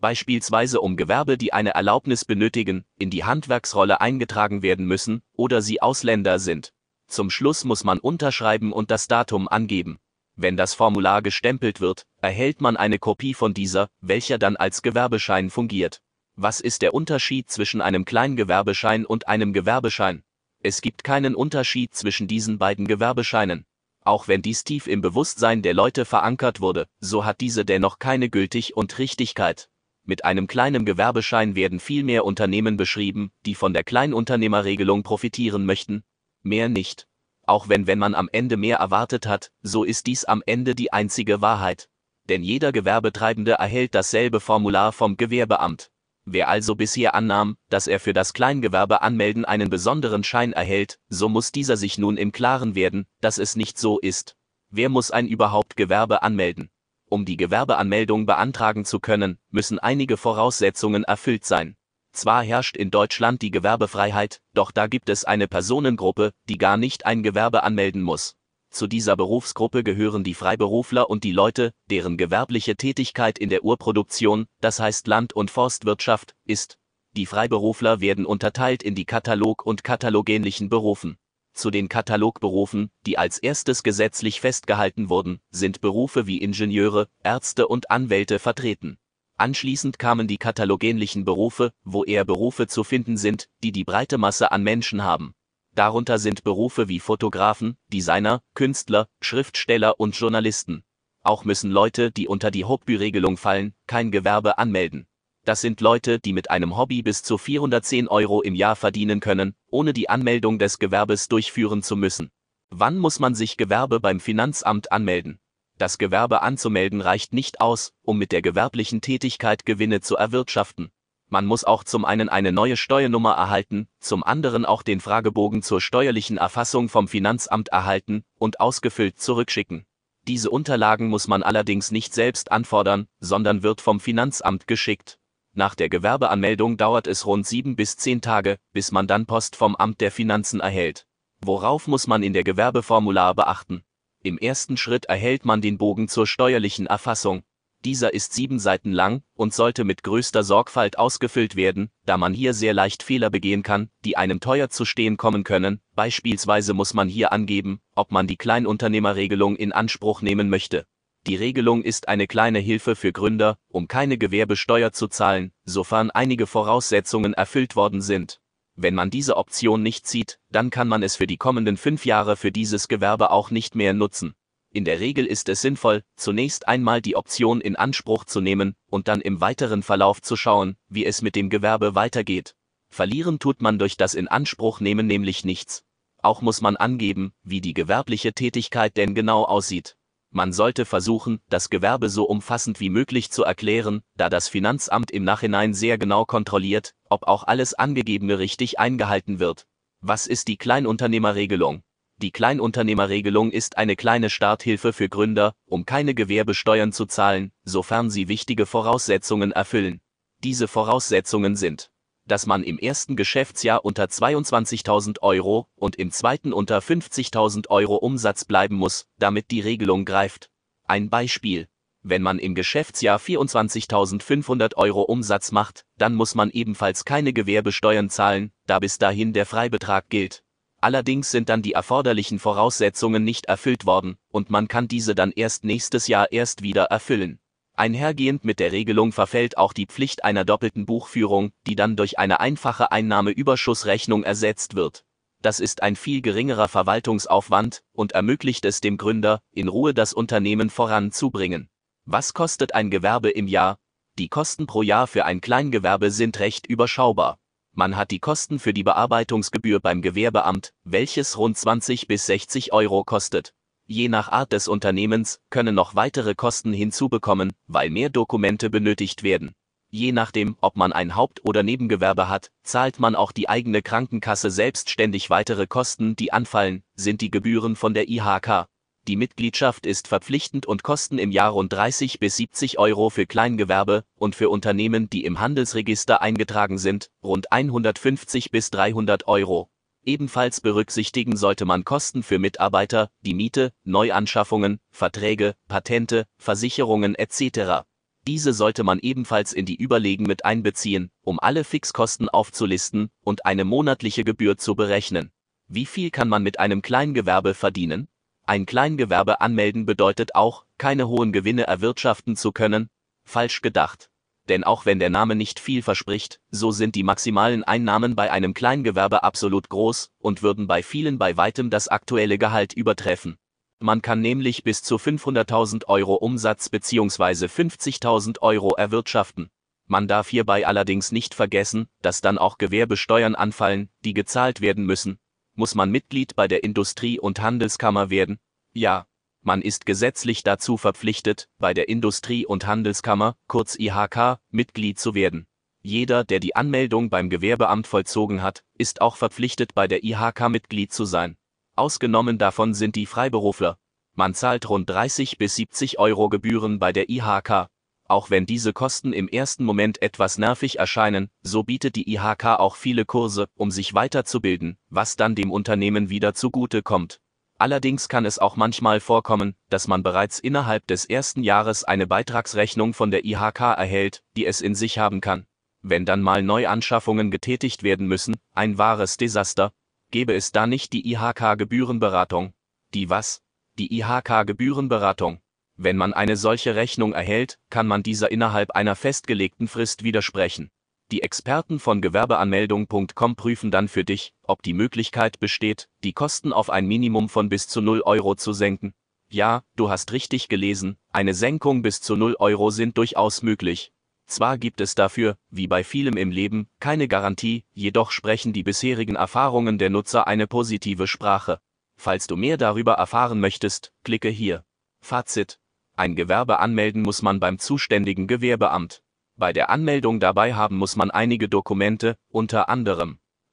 beispielsweise 0.00 0.80
um 0.80 0.96
Gewerbe, 0.96 1.38
die 1.38 1.52
eine 1.52 1.70
Erlaubnis 1.70 2.24
benötigen, 2.24 2.84
in 2.98 3.10
die 3.10 3.24
Handwerksrolle 3.24 4.00
eingetragen 4.00 4.62
werden 4.62 4.86
müssen 4.86 5.22
oder 5.34 5.62
sie 5.62 5.82
Ausländer 5.82 6.38
sind. 6.38 6.72
Zum 7.06 7.30
Schluss 7.30 7.64
muss 7.64 7.84
man 7.84 7.98
unterschreiben 7.98 8.72
und 8.72 8.90
das 8.90 9.08
Datum 9.08 9.48
angeben. 9.48 9.98
Wenn 10.36 10.56
das 10.56 10.74
Formular 10.74 11.22
gestempelt 11.22 11.80
wird, 11.80 12.06
erhält 12.20 12.60
man 12.60 12.76
eine 12.76 12.98
Kopie 12.98 13.34
von 13.34 13.52
dieser, 13.54 13.88
welcher 14.00 14.38
dann 14.38 14.56
als 14.56 14.82
Gewerbeschein 14.82 15.50
fungiert. 15.50 16.00
Was 16.36 16.60
ist 16.60 16.82
der 16.82 16.94
Unterschied 16.94 17.50
zwischen 17.50 17.80
einem 17.80 18.04
Kleingewerbeschein 18.04 19.04
und 19.04 19.28
einem 19.28 19.52
Gewerbeschein? 19.52 20.22
Es 20.62 20.82
gibt 20.82 21.04
keinen 21.04 21.34
Unterschied 21.34 21.94
zwischen 21.94 22.28
diesen 22.28 22.58
beiden 22.58 22.86
Gewerbescheinen. 22.86 23.64
Auch 24.02 24.28
wenn 24.28 24.40
dies 24.42 24.64
tief 24.64 24.86
im 24.86 25.00
Bewusstsein 25.00 25.62
der 25.62 25.74
Leute 25.74 26.04
verankert 26.04 26.60
wurde, 26.60 26.86
so 27.00 27.24
hat 27.24 27.40
diese 27.40 27.64
dennoch 27.64 27.98
keine 27.98 28.30
Gültig 28.30 28.76
und 28.76 28.98
Richtigkeit. 28.98 29.69
Mit 30.10 30.24
einem 30.24 30.48
kleinen 30.48 30.84
Gewerbeschein 30.84 31.54
werden 31.54 31.78
viel 31.78 32.02
mehr 32.02 32.24
Unternehmen 32.24 32.76
beschrieben, 32.76 33.30
die 33.46 33.54
von 33.54 33.72
der 33.72 33.84
Kleinunternehmerregelung 33.84 35.04
profitieren 35.04 35.64
möchten. 35.64 36.02
Mehr 36.42 36.68
nicht. 36.68 37.06
Auch 37.46 37.68
wenn, 37.68 37.86
wenn 37.86 38.00
man 38.00 38.16
am 38.16 38.28
Ende 38.32 38.56
mehr 38.56 38.78
erwartet 38.78 39.28
hat, 39.28 39.52
so 39.62 39.84
ist 39.84 40.08
dies 40.08 40.24
am 40.24 40.42
Ende 40.44 40.74
die 40.74 40.92
einzige 40.92 41.42
Wahrheit. 41.42 41.88
Denn 42.28 42.42
jeder 42.42 42.72
Gewerbetreibende 42.72 43.52
erhält 43.52 43.94
dasselbe 43.94 44.40
Formular 44.40 44.90
vom 44.92 45.16
Gewerbeamt. 45.16 45.92
Wer 46.24 46.48
also 46.48 46.74
bisher 46.74 47.14
annahm, 47.14 47.56
dass 47.68 47.86
er 47.86 48.00
für 48.00 48.12
das 48.12 48.32
Kleingewerbe 48.32 49.02
anmelden 49.02 49.44
einen 49.44 49.70
besonderen 49.70 50.24
Schein 50.24 50.52
erhält, 50.52 50.98
so 51.08 51.28
muss 51.28 51.52
dieser 51.52 51.76
sich 51.76 51.98
nun 51.98 52.16
im 52.16 52.32
Klaren 52.32 52.74
werden, 52.74 53.06
dass 53.20 53.38
es 53.38 53.54
nicht 53.54 53.78
so 53.78 54.00
ist. 54.00 54.36
Wer 54.70 54.88
muss 54.88 55.12
ein 55.12 55.28
überhaupt 55.28 55.76
Gewerbe 55.76 56.24
anmelden? 56.24 56.68
Um 57.12 57.24
die 57.24 57.36
Gewerbeanmeldung 57.36 58.24
beantragen 58.24 58.84
zu 58.84 59.00
können, 59.00 59.36
müssen 59.50 59.80
einige 59.80 60.16
Voraussetzungen 60.16 61.02
erfüllt 61.02 61.44
sein. 61.44 61.76
Zwar 62.12 62.44
herrscht 62.44 62.76
in 62.76 62.92
Deutschland 62.92 63.42
die 63.42 63.50
Gewerbefreiheit, 63.50 64.40
doch 64.54 64.70
da 64.70 64.86
gibt 64.86 65.08
es 65.08 65.24
eine 65.24 65.48
Personengruppe, 65.48 66.30
die 66.48 66.56
gar 66.56 66.76
nicht 66.76 67.06
ein 67.06 67.24
Gewerbe 67.24 67.64
anmelden 67.64 68.02
muss. 68.02 68.36
Zu 68.70 68.86
dieser 68.86 69.16
Berufsgruppe 69.16 69.82
gehören 69.82 70.22
die 70.22 70.34
Freiberufler 70.34 71.10
und 71.10 71.24
die 71.24 71.32
Leute, 71.32 71.72
deren 71.90 72.16
gewerbliche 72.16 72.76
Tätigkeit 72.76 73.40
in 73.40 73.48
der 73.48 73.64
Urproduktion, 73.64 74.46
das 74.60 74.78
heißt 74.78 75.08
Land- 75.08 75.32
und 75.32 75.50
Forstwirtschaft, 75.50 76.36
ist. 76.44 76.78
Die 77.16 77.26
Freiberufler 77.26 78.00
werden 78.00 78.24
unterteilt 78.24 78.84
in 78.84 78.94
die 78.94 79.04
Katalog- 79.04 79.66
und 79.66 79.82
katalogähnlichen 79.82 80.68
Berufen. 80.68 81.18
Zu 81.60 81.70
den 81.70 81.90
Katalogberufen, 81.90 82.90
die 83.04 83.18
als 83.18 83.36
erstes 83.36 83.82
gesetzlich 83.82 84.40
festgehalten 84.40 85.10
wurden, 85.10 85.40
sind 85.50 85.82
Berufe 85.82 86.26
wie 86.26 86.38
Ingenieure, 86.38 87.06
Ärzte 87.22 87.68
und 87.68 87.90
Anwälte 87.90 88.38
vertreten. 88.38 88.96
Anschließend 89.36 89.98
kamen 89.98 90.26
die 90.26 90.38
katalogähnlichen 90.38 91.26
Berufe, 91.26 91.74
wo 91.84 92.02
eher 92.02 92.24
Berufe 92.24 92.66
zu 92.66 92.82
finden 92.82 93.18
sind, 93.18 93.50
die 93.62 93.72
die 93.72 93.84
breite 93.84 94.16
Masse 94.16 94.52
an 94.52 94.62
Menschen 94.62 95.04
haben. 95.04 95.34
Darunter 95.74 96.18
sind 96.18 96.44
Berufe 96.44 96.88
wie 96.88 96.98
Fotografen, 96.98 97.76
Designer, 97.92 98.40
Künstler, 98.54 99.06
Schriftsteller 99.20 100.00
und 100.00 100.16
Journalisten. 100.16 100.82
Auch 101.22 101.44
müssen 101.44 101.70
Leute, 101.70 102.10
die 102.10 102.26
unter 102.26 102.50
die 102.50 102.64
Hobbyregelung 102.64 103.36
fallen, 103.36 103.74
kein 103.86 104.10
Gewerbe 104.10 104.56
anmelden. 104.56 105.06
Das 105.50 105.62
sind 105.62 105.80
Leute, 105.80 106.20
die 106.20 106.32
mit 106.32 106.48
einem 106.48 106.76
Hobby 106.76 107.02
bis 107.02 107.24
zu 107.24 107.36
410 107.36 108.06
Euro 108.06 108.40
im 108.40 108.54
Jahr 108.54 108.76
verdienen 108.76 109.18
können, 109.18 109.56
ohne 109.68 109.92
die 109.92 110.08
Anmeldung 110.08 110.60
des 110.60 110.78
Gewerbes 110.78 111.26
durchführen 111.26 111.82
zu 111.82 111.96
müssen. 111.96 112.30
Wann 112.68 112.98
muss 112.98 113.18
man 113.18 113.34
sich 113.34 113.56
Gewerbe 113.56 113.98
beim 113.98 114.20
Finanzamt 114.20 114.92
anmelden? 114.92 115.40
Das 115.76 115.98
Gewerbe 115.98 116.42
anzumelden 116.42 117.00
reicht 117.00 117.32
nicht 117.32 117.60
aus, 117.60 117.92
um 118.02 118.16
mit 118.16 118.30
der 118.30 118.42
gewerblichen 118.42 119.00
Tätigkeit 119.00 119.66
Gewinne 119.66 120.00
zu 120.00 120.14
erwirtschaften. 120.14 120.92
Man 121.28 121.46
muss 121.46 121.64
auch 121.64 121.82
zum 121.82 122.04
einen 122.04 122.28
eine 122.28 122.52
neue 122.52 122.76
Steuernummer 122.76 123.32
erhalten, 123.32 123.88
zum 123.98 124.22
anderen 124.22 124.64
auch 124.64 124.84
den 124.84 125.00
Fragebogen 125.00 125.64
zur 125.64 125.80
steuerlichen 125.80 126.36
Erfassung 126.36 126.88
vom 126.88 127.08
Finanzamt 127.08 127.70
erhalten 127.70 128.22
und 128.38 128.60
ausgefüllt 128.60 129.18
zurückschicken. 129.18 129.84
Diese 130.28 130.48
Unterlagen 130.50 131.08
muss 131.08 131.26
man 131.26 131.42
allerdings 131.42 131.90
nicht 131.90 132.14
selbst 132.14 132.52
anfordern, 132.52 133.08
sondern 133.18 133.64
wird 133.64 133.80
vom 133.80 133.98
Finanzamt 133.98 134.68
geschickt. 134.68 135.19
Nach 135.52 135.74
der 135.74 135.88
Gewerbeanmeldung 135.88 136.76
dauert 136.76 137.08
es 137.08 137.26
rund 137.26 137.46
sieben 137.46 137.74
bis 137.74 137.96
zehn 137.96 138.20
Tage, 138.20 138.56
bis 138.72 138.92
man 138.92 139.08
dann 139.08 139.26
Post 139.26 139.56
vom 139.56 139.74
Amt 139.74 140.00
der 140.00 140.12
Finanzen 140.12 140.60
erhält. 140.60 141.06
Worauf 141.40 141.88
muss 141.88 142.06
man 142.06 142.22
in 142.22 142.32
der 142.32 142.44
Gewerbeformular 142.44 143.34
beachten? 143.34 143.82
Im 144.22 144.38
ersten 144.38 144.76
Schritt 144.76 145.06
erhält 145.06 145.44
man 145.44 145.60
den 145.60 145.76
Bogen 145.76 146.06
zur 146.06 146.26
steuerlichen 146.26 146.86
Erfassung. 146.86 147.42
Dieser 147.84 148.12
ist 148.12 148.34
sieben 148.34 148.58
Seiten 148.58 148.92
lang 148.92 149.22
und 149.34 149.54
sollte 149.54 149.84
mit 149.84 150.02
größter 150.02 150.44
Sorgfalt 150.44 150.98
ausgefüllt 150.98 151.56
werden, 151.56 151.90
da 152.04 152.18
man 152.18 152.34
hier 152.34 152.52
sehr 152.52 152.74
leicht 152.74 153.02
Fehler 153.02 153.30
begehen 153.30 153.62
kann, 153.62 153.88
die 154.04 154.18
einem 154.18 154.38
teuer 154.38 154.68
zu 154.68 154.84
stehen 154.84 155.16
kommen 155.16 155.44
können. 155.44 155.80
Beispielsweise 155.94 156.74
muss 156.74 156.92
man 156.92 157.08
hier 157.08 157.32
angeben, 157.32 157.80
ob 157.94 158.12
man 158.12 158.26
die 158.26 158.36
Kleinunternehmerregelung 158.36 159.56
in 159.56 159.72
Anspruch 159.72 160.20
nehmen 160.20 160.50
möchte. 160.50 160.84
Die 161.26 161.36
Regelung 161.36 161.82
ist 161.82 162.08
eine 162.08 162.26
kleine 162.26 162.60
Hilfe 162.60 162.96
für 162.96 163.12
Gründer, 163.12 163.58
um 163.68 163.88
keine 163.88 164.16
Gewerbesteuer 164.16 164.92
zu 164.92 165.06
zahlen, 165.06 165.52
sofern 165.64 166.10
einige 166.10 166.46
Voraussetzungen 166.46 167.34
erfüllt 167.34 167.76
worden 167.76 168.00
sind. 168.00 168.40
Wenn 168.74 168.94
man 168.94 169.10
diese 169.10 169.36
Option 169.36 169.82
nicht 169.82 170.06
zieht, 170.06 170.38
dann 170.50 170.70
kann 170.70 170.88
man 170.88 171.02
es 171.02 171.16
für 171.16 171.26
die 171.26 171.36
kommenden 171.36 171.76
fünf 171.76 172.06
Jahre 172.06 172.36
für 172.36 172.50
dieses 172.50 172.88
Gewerbe 172.88 173.30
auch 173.30 173.50
nicht 173.50 173.74
mehr 173.74 173.92
nutzen. 173.92 174.34
In 174.72 174.86
der 174.86 175.00
Regel 175.00 175.26
ist 175.26 175.50
es 175.50 175.60
sinnvoll, 175.60 176.04
zunächst 176.16 176.68
einmal 176.68 177.02
die 177.02 177.16
Option 177.16 177.60
in 177.60 177.76
Anspruch 177.76 178.24
zu 178.24 178.40
nehmen 178.40 178.74
und 178.88 179.08
dann 179.08 179.20
im 179.20 179.42
weiteren 179.42 179.82
Verlauf 179.82 180.22
zu 180.22 180.36
schauen, 180.36 180.76
wie 180.88 181.04
es 181.04 181.20
mit 181.20 181.36
dem 181.36 181.50
Gewerbe 181.50 181.94
weitergeht. 181.94 182.54
Verlieren 182.88 183.38
tut 183.38 183.60
man 183.60 183.78
durch 183.78 183.98
das 183.98 184.14
Inanspruchnehmen 184.14 185.06
nämlich 185.06 185.44
nichts. 185.44 185.84
Auch 186.22 186.40
muss 186.40 186.60
man 186.60 186.76
angeben, 186.76 187.32
wie 187.42 187.60
die 187.60 187.74
gewerbliche 187.74 188.32
Tätigkeit 188.32 188.96
denn 188.96 189.14
genau 189.14 189.44
aussieht. 189.44 189.96
Man 190.32 190.52
sollte 190.52 190.84
versuchen, 190.84 191.40
das 191.48 191.70
Gewerbe 191.70 192.08
so 192.08 192.24
umfassend 192.24 192.78
wie 192.78 192.88
möglich 192.88 193.32
zu 193.32 193.42
erklären, 193.42 194.02
da 194.16 194.28
das 194.28 194.48
Finanzamt 194.48 195.10
im 195.10 195.24
Nachhinein 195.24 195.74
sehr 195.74 195.98
genau 195.98 196.24
kontrolliert, 196.24 196.94
ob 197.08 197.24
auch 197.24 197.42
alles 197.44 197.74
Angegebene 197.74 198.38
richtig 198.38 198.78
eingehalten 198.78 199.40
wird. 199.40 199.66
Was 200.00 200.28
ist 200.28 200.46
die 200.46 200.56
Kleinunternehmerregelung? 200.56 201.82
Die 202.18 202.30
Kleinunternehmerregelung 202.30 203.50
ist 203.50 203.76
eine 203.76 203.96
kleine 203.96 204.30
Starthilfe 204.30 204.92
für 204.92 205.08
Gründer, 205.08 205.54
um 205.66 205.84
keine 205.84 206.14
Gewerbesteuern 206.14 206.92
zu 206.92 207.06
zahlen, 207.06 207.50
sofern 207.64 208.08
sie 208.08 208.28
wichtige 208.28 208.66
Voraussetzungen 208.66 209.50
erfüllen. 209.50 210.00
Diese 210.44 210.68
Voraussetzungen 210.68 211.56
sind 211.56 211.89
dass 212.30 212.46
man 212.46 212.62
im 212.62 212.78
ersten 212.78 213.16
Geschäftsjahr 213.16 213.84
unter 213.84 214.04
22.000 214.04 215.20
Euro 215.22 215.66
und 215.74 215.96
im 215.96 216.12
zweiten 216.12 216.52
unter 216.52 216.78
50.000 216.78 217.68
Euro 217.70 217.96
Umsatz 217.96 218.44
bleiben 218.44 218.76
muss, 218.76 219.08
damit 219.18 219.50
die 219.50 219.60
Regelung 219.60 220.04
greift. 220.04 220.50
Ein 220.86 221.10
Beispiel. 221.10 221.66
Wenn 222.02 222.22
man 222.22 222.38
im 222.38 222.54
Geschäftsjahr 222.54 223.18
24.500 223.18 224.76
Euro 224.76 225.02
Umsatz 225.02 225.52
macht, 225.52 225.84
dann 225.98 226.14
muss 226.14 226.34
man 226.34 226.50
ebenfalls 226.50 227.04
keine 227.04 227.32
Gewerbesteuern 227.32 228.08
zahlen, 228.08 228.52
da 228.66 228.78
bis 228.78 228.98
dahin 228.98 229.32
der 229.32 229.44
Freibetrag 229.44 230.08
gilt. 230.08 230.44
Allerdings 230.80 231.30
sind 231.30 231.48
dann 231.48 231.60
die 231.60 231.72
erforderlichen 231.72 232.38
Voraussetzungen 232.38 233.22
nicht 233.22 233.46
erfüllt 233.46 233.84
worden, 233.84 234.16
und 234.30 234.48
man 234.50 234.66
kann 234.68 234.88
diese 234.88 235.14
dann 235.14 235.32
erst 235.32 235.64
nächstes 235.64 236.06
Jahr 236.06 236.32
erst 236.32 236.62
wieder 236.62 236.84
erfüllen. 236.84 237.38
Einhergehend 237.80 238.44
mit 238.44 238.60
der 238.60 238.72
Regelung 238.72 239.10
verfällt 239.10 239.56
auch 239.56 239.72
die 239.72 239.86
Pflicht 239.86 240.22
einer 240.22 240.44
doppelten 240.44 240.84
Buchführung, 240.84 241.50
die 241.66 241.76
dann 241.76 241.96
durch 241.96 242.18
eine 242.18 242.38
einfache 242.38 242.92
Einnahmeüberschussrechnung 242.92 244.22
ersetzt 244.22 244.74
wird. 244.74 245.06
Das 245.40 245.60
ist 245.60 245.82
ein 245.82 245.96
viel 245.96 246.20
geringerer 246.20 246.68
Verwaltungsaufwand 246.68 247.82
und 247.94 248.12
ermöglicht 248.12 248.66
es 248.66 248.82
dem 248.82 248.98
Gründer, 248.98 249.40
in 249.50 249.68
Ruhe 249.68 249.94
das 249.94 250.12
Unternehmen 250.12 250.68
voranzubringen. 250.68 251.70
Was 252.04 252.34
kostet 252.34 252.74
ein 252.74 252.90
Gewerbe 252.90 253.30
im 253.30 253.48
Jahr? 253.48 253.78
Die 254.18 254.28
Kosten 254.28 254.66
pro 254.66 254.82
Jahr 254.82 255.06
für 255.06 255.24
ein 255.24 255.40
Kleingewerbe 255.40 256.10
sind 256.10 256.38
recht 256.38 256.66
überschaubar. 256.66 257.38
Man 257.72 257.96
hat 257.96 258.10
die 258.10 258.20
Kosten 258.20 258.58
für 258.58 258.74
die 258.74 258.82
Bearbeitungsgebühr 258.82 259.80
beim 259.80 260.02
Gewerbeamt, 260.02 260.74
welches 260.84 261.38
rund 261.38 261.56
20 261.56 262.08
bis 262.08 262.26
60 262.26 262.74
Euro 262.74 263.04
kostet. 263.04 263.54
Je 263.92 264.08
nach 264.08 264.28
Art 264.28 264.52
des 264.52 264.68
Unternehmens 264.68 265.40
können 265.50 265.74
noch 265.74 265.96
weitere 265.96 266.36
Kosten 266.36 266.72
hinzubekommen, 266.72 267.52
weil 267.66 267.90
mehr 267.90 268.08
Dokumente 268.08 268.70
benötigt 268.70 269.24
werden. 269.24 269.50
Je 269.88 270.12
nachdem, 270.12 270.56
ob 270.60 270.76
man 270.76 270.92
ein 270.92 271.16
Haupt- 271.16 271.44
oder 271.44 271.64
Nebengewerbe 271.64 272.28
hat, 272.28 272.52
zahlt 272.62 273.00
man 273.00 273.16
auch 273.16 273.32
die 273.32 273.48
eigene 273.48 273.82
Krankenkasse 273.82 274.52
selbstständig 274.52 275.28
weitere 275.28 275.66
Kosten, 275.66 276.14
die 276.14 276.32
anfallen, 276.32 276.84
sind 276.94 277.20
die 277.20 277.32
Gebühren 277.32 277.74
von 277.74 277.92
der 277.92 278.08
IHK. 278.08 278.68
Die 279.08 279.16
Mitgliedschaft 279.16 279.86
ist 279.86 280.06
verpflichtend 280.06 280.66
und 280.66 280.84
kosten 280.84 281.18
im 281.18 281.32
Jahr 281.32 281.50
rund 281.50 281.72
30 281.72 282.20
bis 282.20 282.36
70 282.36 282.78
Euro 282.78 283.10
für 283.10 283.26
Kleingewerbe 283.26 284.04
und 284.14 284.36
für 284.36 284.50
Unternehmen, 284.50 285.10
die 285.10 285.24
im 285.24 285.40
Handelsregister 285.40 286.22
eingetragen 286.22 286.78
sind, 286.78 287.10
rund 287.24 287.50
150 287.50 288.52
bis 288.52 288.70
300 288.70 289.26
Euro. 289.26 289.68
Ebenfalls 290.04 290.62
berücksichtigen 290.62 291.36
sollte 291.36 291.66
man 291.66 291.84
Kosten 291.84 292.22
für 292.22 292.38
Mitarbeiter, 292.38 293.10
die 293.20 293.34
Miete, 293.34 293.72
Neuanschaffungen, 293.84 294.80
Verträge, 294.90 295.54
Patente, 295.68 296.26
Versicherungen 296.38 297.14
etc. 297.14 297.84
Diese 298.26 298.52
sollte 298.54 298.82
man 298.82 298.98
ebenfalls 298.98 299.52
in 299.52 299.66
die 299.66 299.76
Überlegen 299.76 300.24
mit 300.24 300.44
einbeziehen, 300.44 301.10
um 301.22 301.38
alle 301.38 301.64
Fixkosten 301.64 302.28
aufzulisten 302.28 303.10
und 303.22 303.44
eine 303.44 303.64
monatliche 303.64 304.24
Gebühr 304.24 304.56
zu 304.56 304.74
berechnen. 304.74 305.32
Wie 305.68 305.86
viel 305.86 306.10
kann 306.10 306.28
man 306.28 306.42
mit 306.42 306.58
einem 306.58 306.80
Kleingewerbe 306.80 307.54
verdienen? 307.54 308.08
Ein 308.46 308.66
Kleingewerbe 308.66 309.40
anmelden 309.40 309.84
bedeutet 309.84 310.34
auch, 310.34 310.64
keine 310.78 311.08
hohen 311.08 311.32
Gewinne 311.32 311.66
erwirtschaften 311.66 312.36
zu 312.36 312.52
können? 312.52 312.88
Falsch 313.24 313.60
gedacht 313.60 314.10
denn 314.48 314.64
auch 314.64 314.86
wenn 314.86 314.98
der 314.98 315.10
Name 315.10 315.34
nicht 315.34 315.60
viel 315.60 315.82
verspricht, 315.82 316.40
so 316.50 316.70
sind 316.70 316.94
die 316.94 317.02
maximalen 317.02 317.64
Einnahmen 317.64 318.16
bei 318.16 318.30
einem 318.32 318.54
Kleingewerbe 318.54 319.22
absolut 319.22 319.68
groß 319.68 320.10
und 320.18 320.42
würden 320.42 320.66
bei 320.66 320.82
vielen 320.82 321.18
bei 321.18 321.36
weitem 321.36 321.70
das 321.70 321.88
aktuelle 321.88 322.38
Gehalt 322.38 322.72
übertreffen. 322.72 323.38
Man 323.78 324.02
kann 324.02 324.20
nämlich 324.20 324.62
bis 324.62 324.82
zu 324.82 324.96
500.000 324.96 325.86
Euro 325.86 326.14
Umsatz 326.14 326.68
bzw. 326.68 327.46
50.000 327.46 328.40
Euro 328.40 328.74
erwirtschaften. 328.76 329.50
Man 329.86 330.06
darf 330.06 330.28
hierbei 330.28 330.66
allerdings 330.66 331.12
nicht 331.12 331.34
vergessen, 331.34 331.88
dass 332.02 332.20
dann 332.20 332.38
auch 332.38 332.58
Gewerbesteuern 332.58 333.34
anfallen, 333.34 333.88
die 334.04 334.14
gezahlt 334.14 334.60
werden 334.60 334.84
müssen. 334.84 335.18
Muss 335.54 335.74
man 335.74 335.90
Mitglied 335.90 336.36
bei 336.36 336.46
der 336.46 336.62
Industrie- 336.62 337.18
und 337.18 337.40
Handelskammer 337.40 338.10
werden? 338.10 338.38
Ja. 338.72 339.06
Man 339.42 339.62
ist 339.62 339.86
gesetzlich 339.86 340.42
dazu 340.42 340.76
verpflichtet, 340.76 341.48
bei 341.58 341.72
der 341.72 341.88
Industrie- 341.88 342.44
und 342.44 342.66
Handelskammer, 342.66 343.36
kurz 343.46 343.78
IHK, 343.78 344.38
Mitglied 344.50 344.98
zu 344.98 345.14
werden. 345.14 345.46
Jeder, 345.82 346.24
der 346.24 346.40
die 346.40 346.54
Anmeldung 346.54 347.08
beim 347.08 347.30
Gewerbeamt 347.30 347.86
vollzogen 347.86 348.42
hat, 348.42 348.64
ist 348.76 349.00
auch 349.00 349.16
verpflichtet, 349.16 349.74
bei 349.74 349.88
der 349.88 350.04
IHK 350.04 350.50
Mitglied 350.50 350.92
zu 350.92 351.06
sein. 351.06 351.38
Ausgenommen 351.74 352.36
davon 352.36 352.74
sind 352.74 352.96
die 352.96 353.06
Freiberufler. 353.06 353.78
Man 354.14 354.34
zahlt 354.34 354.68
rund 354.68 354.90
30 354.90 355.38
bis 355.38 355.56
70 355.56 355.98
Euro 355.98 356.28
Gebühren 356.28 356.78
bei 356.78 356.92
der 356.92 357.08
IHK. 357.08 357.68
Auch 358.06 358.28
wenn 358.28 358.44
diese 358.44 358.74
Kosten 358.74 359.14
im 359.14 359.28
ersten 359.28 359.64
Moment 359.64 360.02
etwas 360.02 360.36
nervig 360.36 360.78
erscheinen, 360.78 361.30
so 361.42 361.62
bietet 361.62 361.96
die 361.96 362.12
IHK 362.12 362.58
auch 362.58 362.76
viele 362.76 363.06
Kurse, 363.06 363.48
um 363.54 363.70
sich 363.70 363.94
weiterzubilden, 363.94 364.76
was 364.90 365.16
dann 365.16 365.34
dem 365.34 365.50
Unternehmen 365.50 366.10
wieder 366.10 366.34
zugute 366.34 366.82
kommt. 366.82 367.20
Allerdings 367.60 368.08
kann 368.08 368.24
es 368.24 368.38
auch 368.38 368.56
manchmal 368.56 369.00
vorkommen, 369.00 369.54
dass 369.68 369.86
man 369.86 370.02
bereits 370.02 370.38
innerhalb 370.38 370.86
des 370.86 371.04
ersten 371.04 371.42
Jahres 371.42 371.84
eine 371.84 372.06
Beitragsrechnung 372.06 372.94
von 372.94 373.10
der 373.10 373.26
IHK 373.26 373.60
erhält, 373.76 374.22
die 374.34 374.46
es 374.46 374.62
in 374.62 374.74
sich 374.74 374.98
haben 374.98 375.20
kann. 375.20 375.44
Wenn 375.82 376.06
dann 376.06 376.22
mal 376.22 376.42
Neuanschaffungen 376.42 377.30
getätigt 377.30 377.82
werden 377.82 378.06
müssen, 378.06 378.36
ein 378.54 378.78
wahres 378.78 379.18
Desaster, 379.18 379.74
gäbe 380.10 380.32
es 380.32 380.52
da 380.52 380.66
nicht 380.66 380.94
die 380.94 381.12
IHK 381.12 381.58
Gebührenberatung. 381.58 382.54
Die 382.94 383.10
was? 383.10 383.42
Die 383.78 383.94
IHK 383.94 384.46
Gebührenberatung. 384.46 385.42
Wenn 385.76 385.98
man 385.98 386.14
eine 386.14 386.38
solche 386.38 386.76
Rechnung 386.76 387.12
erhält, 387.12 387.58
kann 387.68 387.86
man 387.86 388.02
dieser 388.02 388.30
innerhalb 388.30 388.70
einer 388.70 388.96
festgelegten 388.96 389.68
Frist 389.68 390.02
widersprechen. 390.02 390.70
Die 391.10 391.22
Experten 391.22 391.80
von 391.80 392.00
Gewerbeanmeldung.com 392.00 393.34
prüfen 393.34 393.72
dann 393.72 393.88
für 393.88 394.04
dich, 394.04 394.32
ob 394.50 394.62
die 394.62 394.74
Möglichkeit 394.74 395.40
besteht, 395.40 395.88
die 396.04 396.12
Kosten 396.12 396.52
auf 396.52 396.68
ein 396.68 396.86
Minimum 396.86 397.28
von 397.28 397.48
bis 397.48 397.68
zu 397.68 397.80
0 397.80 398.02
Euro 398.02 398.34
zu 398.34 398.52
senken. 398.52 398.92
Ja, 399.30 399.62
du 399.76 399.88
hast 399.88 400.12
richtig 400.12 400.48
gelesen, 400.48 400.98
eine 401.12 401.34
Senkung 401.34 401.82
bis 401.82 402.00
zu 402.00 402.16
0 402.16 402.36
Euro 402.40 402.70
sind 402.70 402.98
durchaus 402.98 403.42
möglich. 403.42 403.92
Zwar 404.26 404.58
gibt 404.58 404.80
es 404.80 404.94
dafür, 404.94 405.36
wie 405.50 405.68
bei 405.68 405.84
vielem 405.84 406.16
im 406.16 406.32
Leben, 406.32 406.68
keine 406.80 407.06
Garantie, 407.06 407.64
jedoch 407.72 408.10
sprechen 408.10 408.52
die 408.52 408.64
bisherigen 408.64 409.16
Erfahrungen 409.16 409.78
der 409.78 409.90
Nutzer 409.90 410.26
eine 410.26 410.46
positive 410.46 411.06
Sprache. 411.06 411.60
Falls 411.96 412.26
du 412.26 412.36
mehr 412.36 412.56
darüber 412.56 412.94
erfahren 412.94 413.38
möchtest, 413.38 413.92
klicke 414.02 414.28
hier. 414.28 414.64
Fazit 415.00 415.60
ein 415.96 416.16
Gewerbe 416.16 416.58
anmelden 416.58 417.02
muss 417.02 417.22
man 417.22 417.40
beim 417.40 417.58
zuständigen 417.58 418.26
Gewerbeamt. 418.26 419.02
Bei 419.36 419.52
der 419.52 419.70
Anmeldung 419.70 420.18
dabei 420.18 420.54
haben 420.54 420.76
muss 420.76 420.96
man 420.96 421.10
einige 421.10 421.48
Dokumente, 421.48 422.16
unter 422.30 422.68
anderem 422.68 423.19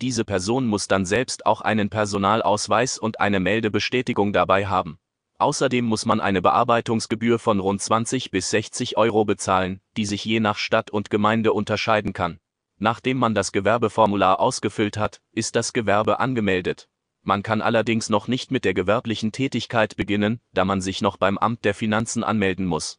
diese 0.00 0.24
Person 0.24 0.66
muss 0.66 0.88
dann 0.88 1.04
selbst 1.04 1.44
auch 1.46 1.60
einen 1.60 1.90
Personalausweis 1.90 2.98
und 2.98 3.20
eine 3.20 3.40
Meldebestätigung 3.40 4.32
dabei 4.32 4.66
haben. 4.66 4.98
Außerdem 5.38 5.84
muss 5.84 6.04
man 6.04 6.20
eine 6.20 6.42
Bearbeitungsgebühr 6.42 7.38
von 7.38 7.60
rund 7.60 7.80
20 7.80 8.30
bis 8.30 8.50
60 8.50 8.96
Euro 8.96 9.24
bezahlen, 9.24 9.80
die 9.96 10.04
sich 10.04 10.24
je 10.24 10.40
nach 10.40 10.56
Stadt 10.56 10.90
und 10.90 11.10
Gemeinde 11.10 11.52
unterscheiden 11.52 12.12
kann. 12.12 12.40
Nachdem 12.78 13.18
man 13.18 13.34
das 13.34 13.52
Gewerbeformular 13.52 14.40
ausgefüllt 14.40 14.96
hat, 14.96 15.20
ist 15.32 15.56
das 15.56 15.72
Gewerbe 15.72 16.20
angemeldet. 16.20 16.88
Man 17.22 17.42
kann 17.42 17.60
allerdings 17.60 18.08
noch 18.08 18.28
nicht 18.28 18.50
mit 18.50 18.64
der 18.64 18.74
gewerblichen 18.74 19.32
Tätigkeit 19.32 19.96
beginnen, 19.96 20.40
da 20.52 20.64
man 20.64 20.80
sich 20.80 21.02
noch 21.02 21.16
beim 21.16 21.38
Amt 21.38 21.64
der 21.64 21.74
Finanzen 21.74 22.24
anmelden 22.24 22.66
muss. 22.66 22.98